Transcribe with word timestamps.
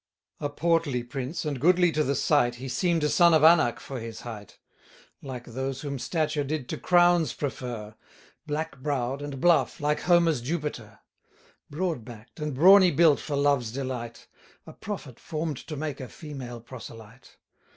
A 0.39 0.49
portly 0.49 1.03
prince, 1.03 1.45
and 1.45 1.61
goodly 1.61 1.91
to 1.91 2.03
the 2.03 2.15
sight, 2.15 2.55
He 2.55 2.67
seem'd 2.67 3.03
a 3.03 3.07
son 3.07 3.35
of 3.35 3.43
Anak 3.43 3.79
for 3.79 3.99
his 3.99 4.21
height: 4.21 4.57
Like 5.21 5.45
those 5.45 5.81
whom 5.81 5.99
stature 5.99 6.43
did 6.43 6.67
to 6.69 6.77
crowns 6.79 7.35
prefer: 7.35 7.93
Black 8.47 8.79
brow'd, 8.79 9.21
and 9.21 9.39
bluff, 9.39 9.79
like 9.79 9.99
Homer's 9.99 10.41
Jupiter: 10.41 11.01
Broad 11.69 12.03
back'd, 12.03 12.39
and 12.39 12.55
brawny 12.55 12.89
built 12.89 13.19
for 13.19 13.35
love's 13.35 13.71
delight; 13.71 14.25
A 14.65 14.73
prophet 14.73 15.19
form'd 15.19 15.57
to 15.67 15.75
make 15.75 15.99
a 15.99 16.09
female 16.09 16.61
proselyte. 16.61 17.37